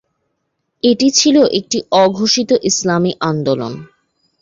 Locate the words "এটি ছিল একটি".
0.83-1.77